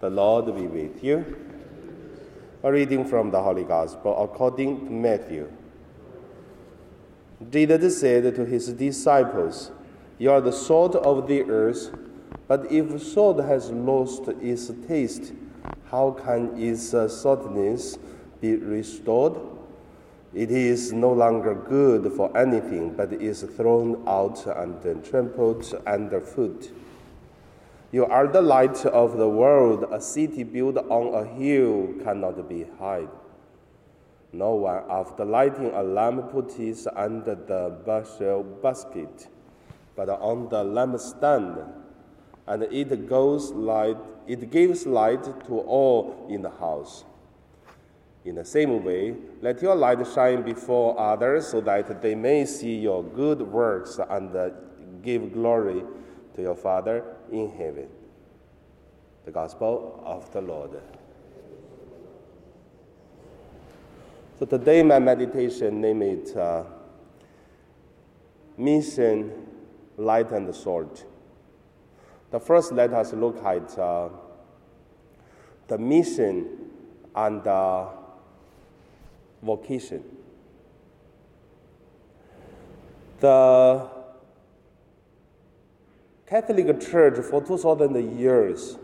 The 0.00 0.10
Lord 0.10 0.54
be 0.54 0.66
with 0.66 1.02
you. 1.02 1.36
A 2.62 2.70
reading 2.70 3.04
from 3.04 3.32
the 3.32 3.42
Holy 3.42 3.64
Gospel 3.64 4.22
according 4.22 4.86
to 4.86 4.92
Matthew. 4.92 5.50
Jesus 7.50 8.00
said 8.00 8.34
to 8.36 8.44
his 8.44 8.68
disciples, 8.72 9.72
You 10.18 10.30
are 10.30 10.40
the 10.40 10.52
salt 10.52 10.94
of 10.94 11.26
the 11.26 11.42
earth, 11.50 11.90
but 12.46 12.70
if 12.70 13.02
salt 13.02 13.40
has 13.40 13.70
lost 13.72 14.28
its 14.40 14.70
taste, 14.86 15.32
how 15.90 16.12
can 16.12 16.56
its 16.56 16.92
saltiness 16.92 17.98
be 18.40 18.54
restored? 18.54 19.40
It 20.32 20.52
is 20.52 20.92
no 20.92 21.12
longer 21.12 21.54
good 21.54 22.12
for 22.12 22.36
anything, 22.36 22.94
but 22.94 23.12
is 23.14 23.42
thrown 23.42 24.04
out 24.06 24.46
and 24.46 25.04
trampled 25.04 25.74
underfoot. 25.86 26.70
You 27.90 28.04
are 28.04 28.26
the 28.26 28.42
light 28.42 28.84
of 28.84 29.16
the 29.16 29.28
world. 29.28 29.86
A 29.90 30.00
city 30.00 30.42
built 30.42 30.76
on 30.76 31.14
a 31.14 31.26
hill 31.26 31.94
cannot 32.04 32.46
be 32.46 32.66
hid. 32.78 33.08
No 34.30 34.56
one, 34.56 34.82
after 34.90 35.24
lighting 35.24 35.70
a 35.72 35.82
lamp, 35.82 36.30
puts 36.30 36.58
it 36.58 36.86
under 36.94 37.34
the 37.34 37.78
bushel 37.86 38.42
basket, 38.42 39.28
but 39.96 40.10
on 40.10 40.50
the 40.50 40.62
lampstand, 40.62 41.66
and 42.46 42.62
it 42.64 43.08
goes 43.08 43.52
light. 43.52 43.96
It 44.26 44.50
gives 44.50 44.84
light 44.84 45.24
to 45.46 45.58
all 45.60 46.26
in 46.28 46.42
the 46.42 46.50
house. 46.50 47.06
In 48.26 48.34
the 48.34 48.44
same 48.44 48.84
way, 48.84 49.14
let 49.40 49.62
your 49.62 49.74
light 49.74 50.06
shine 50.12 50.42
before 50.42 51.00
others, 51.00 51.46
so 51.46 51.62
that 51.62 52.02
they 52.02 52.14
may 52.14 52.44
see 52.44 52.76
your 52.76 53.02
good 53.02 53.40
works 53.40 53.98
and 54.10 54.52
give 55.02 55.32
glory 55.32 55.82
to 56.34 56.42
your 56.42 56.54
Father 56.54 57.02
in 57.30 57.50
heaven. 57.50 57.88
The 59.24 59.30
Gospel 59.30 60.02
of 60.04 60.30
the 60.32 60.40
Lord. 60.40 60.80
So 64.38 64.46
today, 64.46 64.82
my 64.82 64.98
meditation 64.98 65.80
name 65.80 66.00
it 66.02 66.36
uh, 66.36 66.64
Mission, 68.56 69.32
Light 69.96 70.30
and 70.30 70.54
Salt. 70.54 71.04
The 72.30 72.38
first, 72.38 72.72
let 72.72 72.92
us 72.92 73.12
look 73.12 73.42
at 73.44 73.78
uh, 73.78 74.10
the 75.66 75.78
mission 75.78 76.70
and 77.14 77.46
uh, 77.46 77.86
vocation. 79.42 80.04
The 83.20 83.88
Catholic 86.28 86.80
Church 86.80 87.24
for 87.24 87.42
2000 87.42 88.18
years, 88.18 88.76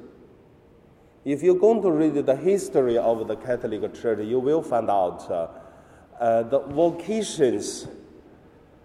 if 1.24 1.42
you're 1.42 1.58
going 1.58 1.82
to 1.82 1.90
read 1.90 2.14
the 2.14 2.36
history 2.36 2.96
of 2.96 3.28
the 3.28 3.36
Catholic 3.36 3.94
Church, 3.94 4.20
you 4.20 4.38
will 4.38 4.62
find 4.62 4.90
out 4.90 5.30
uh, 5.30 5.48
uh, 6.18 6.42
the 6.44 6.60
vocations 6.60 7.86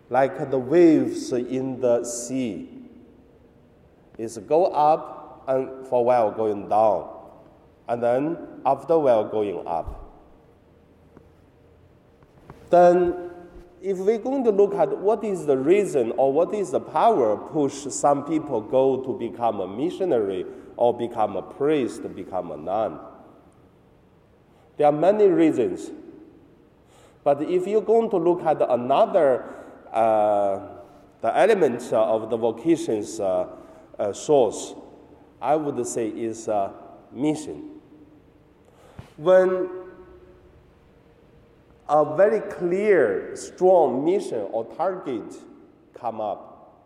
like 0.10 0.50
the 0.52 0.58
waves 0.58 1.32
in 1.32 1.80
the 1.80 2.04
sea 2.04 2.68
is 4.18 4.38
go 4.40 4.66
up 4.66 5.44
and 5.48 5.88
for 5.88 6.00
a 6.00 6.04
while 6.04 6.32
going 6.32 6.68
down, 6.68 7.10
and 7.88 8.04
then 8.04 8.38
after 8.66 8.94
a 8.94 9.00
while 9.00 9.24
going 9.24 9.66
up. 9.66 10.06
Then 12.70 13.29
if 13.82 13.98
we're 13.98 14.18
going 14.18 14.44
to 14.44 14.52
look 14.52 14.74
at 14.76 14.98
what 14.98 15.24
is 15.24 15.46
the 15.46 15.58
reason 15.58 16.12
or 16.18 16.32
what 16.34 16.54
is 16.54 16.72
the 16.72 16.80
power 16.80 17.38
push 17.38 17.74
some 17.74 18.26
people 18.26 18.62
go 18.62 19.04
to 19.04 19.18
become 19.18 19.60
a 19.60 19.68
missionary 19.68 20.46
or 20.76 20.98
become 20.98 21.36
a 21.36 21.42
priest, 21.42 22.02
become 22.16 22.52
a 22.52 22.58
nun. 22.58 23.00
There 24.78 24.88
are 24.88 24.94
many 24.94 25.28
reasons. 25.28 25.92
But 27.24 27.42
if 27.42 27.68
you're 27.68 27.82
going 27.82 28.10
to 28.12 28.18
look 28.18 28.44
at 28.46 28.62
another 28.62 29.46
uh, 29.92 30.80
the 31.22 31.38
element 31.38 31.82
of 31.92 32.30
the 32.30 32.38
vocation's 32.38 33.20
uh, 33.20 33.48
uh, 33.98 34.14
source, 34.14 34.74
I 35.42 35.56
would 35.56 35.86
say 35.86 36.08
is 36.08 36.48
uh, 36.48 36.72
mission. 37.12 37.72
When 39.18 39.70
a 41.90 42.16
very 42.16 42.40
clear, 42.40 43.36
strong 43.36 44.06
mission 44.06 44.48
or 44.52 44.64
target 44.76 45.36
come 45.94 46.22
up, 46.22 46.86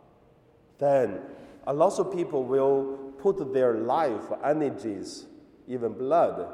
then 0.79 1.19
a 1.67 1.73
lot 1.73 1.99
of 1.99 2.13
people 2.13 2.43
will 2.43 2.97
put 3.19 3.53
their 3.53 3.75
life, 3.75 4.23
energies, 4.43 5.25
even 5.67 5.93
blood, 5.93 6.47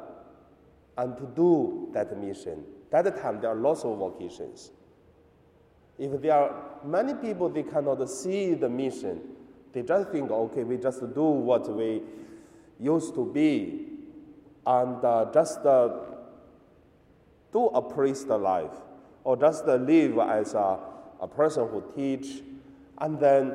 and 0.98 1.16
to 1.16 1.24
do 1.34 1.88
that 1.92 2.18
mission. 2.18 2.64
That 2.90 3.04
time 3.22 3.40
there 3.40 3.50
are 3.50 3.56
lots 3.56 3.84
of 3.84 3.98
vocations. 3.98 4.72
If 5.98 6.20
there 6.20 6.34
are 6.34 6.54
many 6.84 7.14
people 7.14 7.48
they 7.48 7.62
cannot 7.62 8.08
see 8.10 8.54
the 8.54 8.68
mission, 8.68 9.20
they 9.72 9.82
just 9.82 10.10
think, 10.10 10.30
okay, 10.30 10.64
we 10.64 10.76
just 10.76 11.00
do 11.14 11.22
what 11.22 11.72
we 11.74 12.02
used 12.80 13.14
to 13.14 13.24
be, 13.24 13.86
and 14.66 15.04
uh, 15.04 15.26
just 15.32 15.60
uh, 15.64 15.90
do 17.52 17.66
a 17.66 17.82
priest 17.82 18.28
life, 18.28 18.72
or 19.24 19.36
just 19.36 19.66
uh, 19.66 19.76
live 19.76 20.18
as 20.18 20.54
a, 20.54 20.78
a 21.20 21.28
person 21.28 21.68
who 21.68 21.82
teach, 21.94 22.42
and 22.98 23.18
then 23.18 23.54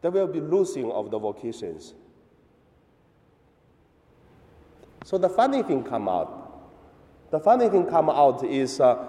there 0.00 0.10
will 0.10 0.26
be 0.26 0.40
losing 0.40 0.90
of 0.90 1.10
the 1.10 1.18
vocations. 1.18 1.94
So 5.04 5.18
the 5.18 5.28
funny 5.28 5.62
thing 5.62 5.82
come 5.84 6.08
out. 6.08 6.40
The 7.30 7.40
funny 7.40 7.68
thing 7.68 7.86
come 7.86 8.08
out 8.08 8.44
is 8.44 8.80
uh, 8.80 9.06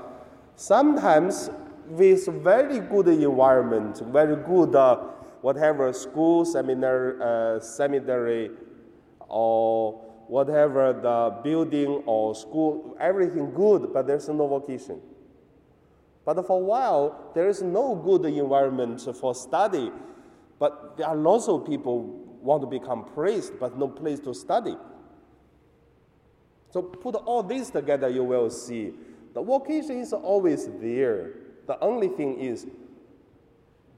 sometimes 0.55 1.49
with 1.87 2.27
very 2.27 2.79
good 2.79 3.07
environment, 3.07 4.01
very 4.11 4.35
good 4.35 4.75
uh, 4.75 4.95
whatever 5.41 5.93
school, 5.93 6.43
seminar, 6.43 7.21
uh, 7.21 7.59
seminary, 7.59 8.51
or 9.29 10.01
whatever 10.27 10.93
the 10.93 11.41
building 11.43 12.03
or 12.05 12.35
school, 12.35 12.95
everything 12.99 13.53
good, 13.53 13.93
but 13.93 14.07
there's 14.07 14.27
no 14.27 14.47
vocation. 14.47 14.99
But 16.25 16.45
for 16.47 16.59
a 16.59 16.63
while, 16.63 17.31
there 17.35 17.47
is 17.47 17.61
no 17.61 17.95
good 17.95 18.25
environment 18.25 19.01
for 19.19 19.35
study, 19.35 19.91
but 20.57 20.97
there 20.97 21.07
are 21.07 21.15
lots 21.15 21.47
of 21.47 21.65
people 21.65 22.01
want 22.41 22.61
to 22.61 22.67
become 22.67 23.05
priest, 23.05 23.53
but 23.59 23.77
no 23.77 23.87
place 23.87 24.19
to 24.21 24.33
study. 24.33 24.75
So 26.71 26.81
put 26.81 27.15
all 27.15 27.43
this 27.43 27.69
together, 27.69 28.09
you 28.09 28.23
will 28.23 28.49
see 28.49 28.93
the 29.33 29.43
vocation 29.43 29.99
is 29.99 30.13
always 30.13 30.67
there. 30.79 31.33
The 31.67 31.77
only 31.81 32.07
thing 32.07 32.39
is, 32.39 32.65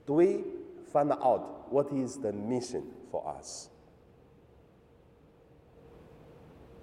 do 0.07 0.13
we 0.13 0.43
find 0.91 1.11
out 1.11 1.71
what 1.71 1.91
is 1.91 2.17
the 2.17 2.33
mission 2.33 2.83
for 3.11 3.27
us? 3.37 3.69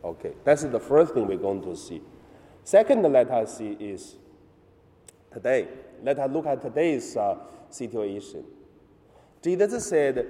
Okay, 0.04 0.32
that's 0.44 0.62
the 0.64 0.78
first 0.78 1.14
thing 1.14 1.26
we're 1.26 1.38
going 1.38 1.62
to 1.62 1.74
see. 1.74 2.02
Second, 2.62 3.02
let 3.10 3.30
us 3.30 3.56
see 3.56 3.72
is 3.72 4.16
today. 5.32 5.66
Let 6.02 6.18
us 6.18 6.30
look 6.30 6.44
at 6.44 6.60
today's 6.60 7.16
uh, 7.16 7.36
situation. 7.70 8.44
Jesus 9.42 9.86
said, 9.86 10.26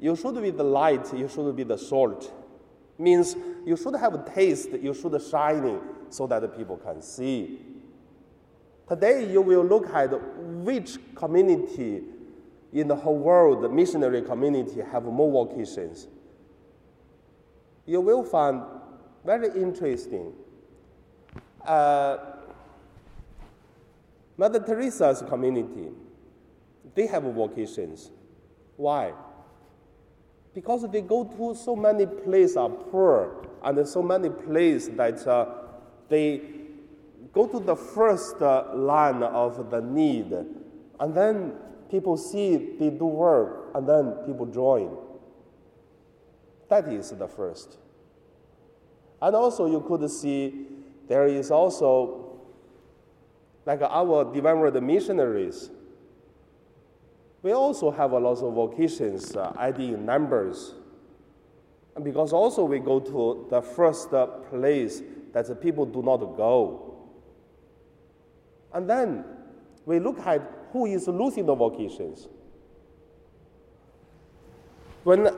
You 0.00 0.16
should 0.16 0.42
be 0.42 0.50
the 0.50 0.64
light, 0.64 1.14
you 1.14 1.28
should 1.28 1.54
be 1.54 1.62
the 1.62 1.78
salt. 1.78 2.32
Means 2.98 3.36
you 3.64 3.76
should 3.76 3.94
have 3.94 4.14
a 4.14 4.30
taste, 4.34 4.70
you 4.72 4.92
should 4.92 5.12
be 5.12 5.20
shining 5.20 5.80
so 6.10 6.26
that 6.26 6.42
the 6.42 6.48
people 6.48 6.76
can 6.76 7.00
see. 7.00 7.60
Today, 8.88 9.30
you 9.30 9.40
will 9.40 9.64
look 9.64 9.88
at 9.90 10.10
which 10.38 10.98
community 11.14 12.02
in 12.72 12.88
the 12.88 12.96
whole 12.96 13.16
world, 13.16 13.62
the 13.62 13.68
missionary 13.68 14.22
community, 14.22 14.80
have 14.80 15.04
more 15.04 15.46
vocations. 15.46 16.08
You 17.86 18.00
will 18.00 18.24
find 18.24 18.62
very 19.24 19.48
interesting. 19.60 20.32
Uh, 21.66 22.18
Mother 24.36 24.60
Teresa's 24.60 25.22
community, 25.28 25.90
they 26.94 27.06
have 27.06 27.22
vocations. 27.22 28.10
Why? 28.76 29.12
Because 30.52 30.88
they 30.90 31.00
go 31.00 31.24
to 31.24 31.54
so 31.54 31.74
many 31.74 32.06
places 32.06 32.56
are 32.56 32.68
poor 32.68 33.46
and 33.62 33.88
so 33.88 34.02
many 34.02 34.28
places 34.28 34.90
that 34.96 35.26
uh, 35.26 35.46
they 36.08 36.42
go 37.32 37.46
to 37.46 37.58
the 37.58 37.74
first 37.74 38.40
uh, 38.42 38.74
line 38.74 39.22
of 39.22 39.70
the 39.70 39.80
need, 39.80 40.32
and 41.00 41.14
then 41.14 41.52
people 41.90 42.16
see 42.16 42.76
they 42.78 42.90
do 42.90 43.06
work, 43.06 43.70
and 43.74 43.88
then 43.88 44.12
people 44.26 44.46
join. 44.46 44.96
That 46.68 46.88
is 46.88 47.10
the 47.10 47.28
first. 47.28 47.78
And 49.24 49.34
also, 49.34 49.64
you 49.64 49.80
could 49.80 50.10
see 50.10 50.66
there 51.08 51.26
is 51.26 51.50
also, 51.50 52.40
like 53.64 53.80
our 53.80 54.30
Divine 54.30 54.58
Word 54.60 54.82
missionaries, 54.82 55.70
we 57.40 57.52
also 57.52 57.90
have 57.90 58.12
a 58.12 58.18
lot 58.18 58.42
of 58.42 58.52
vocations, 58.52 59.34
uh, 59.34 59.56
adding 59.58 60.04
numbers. 60.04 60.74
And 61.96 62.04
because 62.04 62.34
also 62.34 62.64
we 62.64 62.80
go 62.80 63.00
to 63.00 63.46
the 63.48 63.62
first 63.62 64.10
place 64.50 65.00
that 65.32 65.46
the 65.46 65.54
people 65.54 65.86
do 65.86 66.02
not 66.02 66.18
go. 66.36 67.08
And 68.74 68.90
then 68.90 69.24
we 69.86 70.00
look 70.00 70.18
at 70.26 70.42
who 70.70 70.84
is 70.84 71.08
losing 71.08 71.46
the 71.46 71.54
vocations. 71.54 72.28
When 75.02 75.30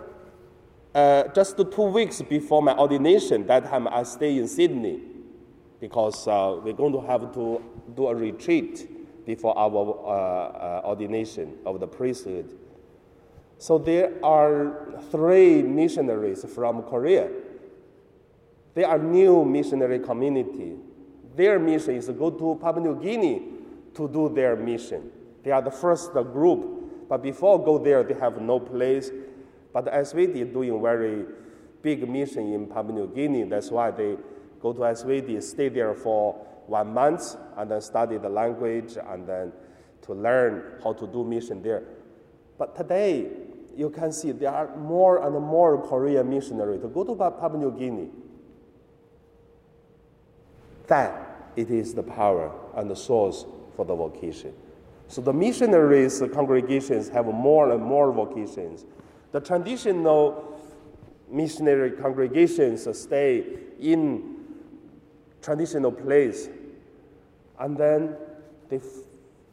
uh, 0.96 1.28
just 1.34 1.58
two 1.58 1.82
weeks 1.82 2.22
before 2.22 2.62
my 2.62 2.75
ordination, 2.75 3.46
that 3.46 3.66
time 3.66 3.87
I 3.87 4.02
stay 4.02 4.38
in 4.38 4.48
Sydney 4.48 5.02
because 5.78 6.26
uh, 6.26 6.58
we're 6.64 6.72
going 6.72 6.94
to 6.94 7.02
have 7.02 7.34
to 7.34 7.62
do 7.94 8.08
a 8.08 8.14
retreat 8.14 9.26
before 9.26 9.56
our 9.58 9.76
uh, 10.06 10.08
uh 10.08 10.82
ordination 10.87 11.58
of 11.66 11.81
the 11.81 11.87
priesthood. 11.87 12.56
So 13.58 13.76
there 13.76 14.14
are 14.25 15.02
three 15.10 15.62
missionaries 15.62 16.46
from 16.54 16.82
Korea. 16.84 17.28
They 18.75 18.84
are 18.84 18.99
new 18.99 19.44
missionary 19.44 19.99
community. 19.99 20.76
Their 21.34 21.58
mission 21.58 21.96
is 21.96 22.06
to 22.06 22.14
go 22.14 22.31
to 22.31 22.58
Papua 22.62 22.82
New 22.82 23.02
Guinea 23.02 23.42
to 23.94 24.08
do 24.08 24.31
their 24.31 24.56
mission. 24.56 25.10
They 25.42 25.50
are 25.50 25.62
the 25.62 25.70
first 25.70 26.12
group, 26.12 27.08
but 27.08 27.22
before 27.22 27.62
go 27.62 27.76
there, 27.76 28.02
they 28.02 28.14
have 28.14 28.40
no 28.40 28.58
place. 28.58 29.10
But 29.76 29.93
SVD 29.93 30.55
doing 30.55 30.81
very 30.81 31.26
big 31.82 32.08
mission 32.08 32.50
in 32.50 32.67
Papua 32.67 32.94
New 32.94 33.08
Guinea. 33.14 33.43
That's 33.43 33.70
why 33.70 33.90
they 33.90 34.17
go 34.58 34.73
to 34.73 34.81
SVD, 34.81 35.43
stay 35.43 35.69
there 35.69 35.93
for 35.93 36.32
one 36.67 36.94
month, 36.94 37.37
and 37.58 37.70
then 37.70 37.82
study 37.82 38.17
the 38.17 38.31
language, 38.31 38.96
and 38.96 39.28
then 39.28 39.52
to 40.00 40.14
learn 40.14 40.81
how 40.82 40.94
to 40.94 41.06
do 41.06 41.25
mission 41.25 41.62
there. 41.62 41.82
But 42.56 42.75
today, 42.75 43.28
you 43.76 43.90
can 43.90 44.12
see 44.12 44.32
there 44.32 44.50
are 44.50 44.75
more 44.78 45.23
and 45.23 45.44
more 45.44 45.87
Korean 45.87 46.31
missionaries 46.31 46.81
to 46.81 46.88
go 46.88 47.05
to 47.05 47.14
Papua 47.14 47.58
New 47.58 47.70
Guinea. 47.70 48.08
That 50.87 51.50
it 51.55 51.70
is 51.70 51.93
the 51.93 52.02
power 52.02 52.50
and 52.76 52.90
the 52.90 52.96
source 52.96 53.44
for 53.76 53.84
the 53.84 53.94
vocation. 53.94 54.55
So 55.08 55.20
the 55.20 55.34
missionaries 55.34 56.19
the 56.19 56.31
congregations 56.31 57.11
have 57.11 57.26
more 57.26 57.73
and 57.73 57.82
more 57.82 58.11
vocations. 58.11 58.87
The 59.37 59.43
traditional 59.43 60.59
missionary 61.31 61.91
congregations 61.91 62.88
stay 62.99 63.44
in 63.79 64.35
traditional 65.43 65.93
place, 65.93 66.49
and 67.59 67.77
then 67.77 68.17
they 68.71 68.81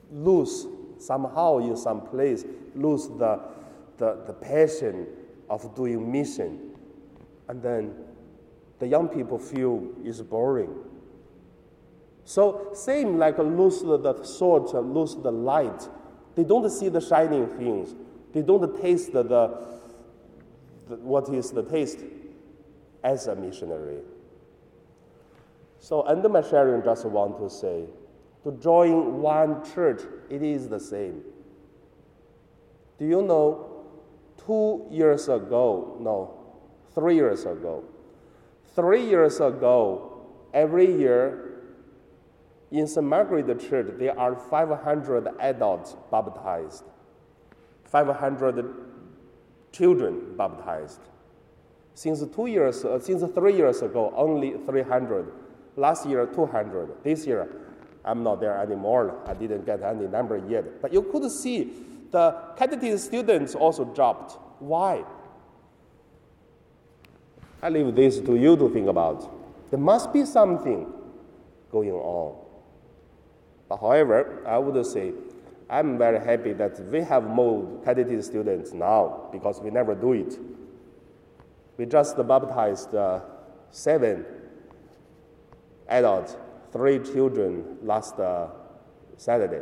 lose 0.09 0.67
somehow 0.99 1.57
in 1.57 1.75
some 1.75 1.99
place 2.07 2.45
lose 2.75 3.09
the 3.09 3.41
the, 3.97 4.23
the 4.25 4.31
passion 4.31 5.05
of 5.49 5.75
doing 5.75 6.09
mission. 6.09 6.77
And 7.49 7.61
then 7.61 7.93
the 8.79 8.87
young 8.87 9.09
people 9.09 9.37
feel 9.37 9.85
is 10.05 10.21
boring. 10.21 10.73
So 12.23 12.69
same 12.73 13.17
like 13.17 13.37
lose 13.37 13.81
the, 13.81 13.97
the 13.97 14.23
salt, 14.23 14.73
lose 14.73 15.17
the 15.17 15.31
light. 15.33 15.89
They 16.35 16.45
don't 16.45 16.69
see 16.69 16.87
the 16.87 17.01
shining 17.01 17.47
things. 17.47 17.93
They 18.33 18.41
don't 18.41 18.81
taste 18.81 19.13
the, 19.13 19.23
the, 19.23 19.57
the 20.89 20.95
what 20.97 21.29
is 21.29 21.51
the 21.51 21.63
taste 21.63 21.99
as 23.03 23.27
a 23.27 23.35
missionary. 23.35 23.99
So 25.79 26.05
under 26.07 26.29
my 26.29 26.41
sharing, 26.41 26.83
just 26.83 27.05
want 27.05 27.37
to 27.39 27.49
say, 27.49 27.85
to 28.43 28.51
join 28.53 29.21
one 29.21 29.63
church, 29.73 30.01
it 30.29 30.41
is 30.41 30.67
the 30.67 30.79
same. 30.79 31.21
Do 32.97 33.05
you 33.05 33.21
know 33.21 33.83
two 34.45 34.85
years 34.89 35.27
ago, 35.29 35.97
no, 35.99 36.43
three 36.93 37.15
years 37.15 37.45
ago. 37.45 37.83
Three 38.75 39.05
years 39.05 39.39
ago, 39.39 40.25
every 40.53 40.85
year 40.85 41.61
in 42.71 42.87
St. 42.87 43.05
Margaret 43.05 43.47
Church, 43.59 43.87
there 43.99 44.17
are 44.19 44.35
500 44.35 45.29
adults 45.39 45.95
baptized, 46.11 46.83
500 47.93 48.73
children 49.71 50.35
baptized. 50.35 50.99
Since 51.93 52.25
two 52.35 52.47
years, 52.47 52.83
uh, 52.83 52.99
since 52.99 53.23
three 53.35 53.55
years 53.55 53.83
ago, 53.83 54.11
only 54.15 54.55
300. 54.65 55.31
Last 55.75 56.07
year, 56.07 56.25
200. 56.25 57.03
This 57.03 57.27
year, 57.27 57.47
I'm 58.03 58.23
not 58.23 58.41
there 58.41 58.57
anymore. 58.57 59.21
I 59.27 59.35
didn't 59.35 59.67
get 59.67 59.83
any 59.83 60.07
number 60.07 60.37
yet. 60.49 60.81
But 60.81 60.91
you 60.91 61.03
could 61.03 61.29
see 61.29 61.71
the 62.09 62.35
catechism 62.57 62.97
students 62.97 63.53
also 63.53 63.85
dropped. 63.85 64.39
Why? 64.59 65.03
I 67.61 67.69
leave 67.69 67.93
this 67.95 68.19
to 68.21 68.35
you 68.35 68.57
to 68.57 68.69
think 68.69 68.87
about. 68.87 69.29
There 69.69 69.79
must 69.79 70.11
be 70.11 70.25
something 70.25 70.91
going 71.71 71.91
on. 71.91 72.43
But 73.69 73.77
however, 73.77 74.43
I 74.47 74.57
would 74.57 74.83
say 74.85 75.13
I'm 75.69 75.97
very 75.97 76.19
happy 76.19 76.53
that 76.53 76.79
we 76.85 77.01
have 77.01 77.23
more 77.23 77.81
catechism 77.83 78.21
students 78.21 78.73
now 78.73 79.29
because 79.31 79.61
we 79.61 79.69
never 79.71 79.95
do 79.95 80.13
it. 80.13 80.37
We 81.77 81.85
just 81.85 82.15
baptized 82.27 82.93
uh, 82.93 83.21
seven 83.71 84.25
adults, 85.87 86.37
three 86.71 86.99
children 86.99 87.77
last 87.81 88.19
uh, 88.19 88.47
Saturday. 89.17 89.61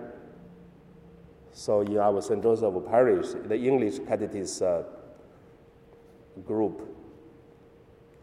So 1.53 1.81
in 1.81 1.97
our 1.97 2.21
St. 2.21 2.41
Joseph 2.41 2.73
Parish, 2.87 3.27
the 3.45 3.55
English 3.55 3.99
Catechism 4.07 4.67
uh, 4.67 6.41
group. 6.41 6.87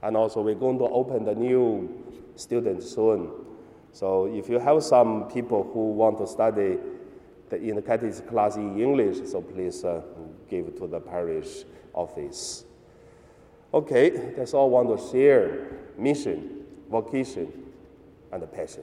And 0.02 0.16
also 0.16 0.40
we're 0.42 0.54
going 0.54 0.78
to 0.78 0.84
open 0.84 1.24
the 1.24 1.34
new 1.34 2.04
students 2.36 2.90
soon. 2.90 3.30
So 3.92 4.26
if 4.26 4.48
you 4.48 4.58
have 4.58 4.82
some 4.82 5.28
people 5.28 5.68
who 5.72 5.90
want 5.92 6.18
to 6.18 6.26
study 6.26 6.78
the, 7.50 7.56
in 7.56 7.76
the 7.76 7.82
catechism 7.82 8.26
class 8.26 8.56
in 8.56 8.80
English, 8.80 9.28
so 9.28 9.40
please 9.40 9.84
uh, 9.84 10.02
give 10.48 10.76
to 10.78 10.86
the 10.86 11.00
parish 11.00 11.64
office. 11.94 12.64
Okay, 13.72 14.32
that's 14.36 14.54
all 14.54 14.66
I 14.66 14.82
want 14.82 14.98
to 14.98 15.10
share. 15.10 15.68
Mission, 15.96 16.64
vocation, 16.90 17.52
and 18.32 18.52
passion. 18.52 18.82